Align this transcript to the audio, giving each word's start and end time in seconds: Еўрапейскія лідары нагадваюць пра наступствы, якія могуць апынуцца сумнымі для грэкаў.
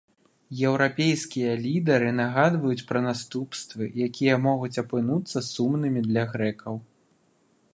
Еўрапейскія 0.67 1.51
лідары 1.65 2.07
нагадваюць 2.21 2.85
пра 2.91 2.99
наступствы, 3.09 3.83
якія 4.07 4.35
могуць 4.47 4.73
апынуцца 4.83 5.37
сумнымі 5.53 5.99
для 6.09 6.23
грэкаў. 6.33 6.75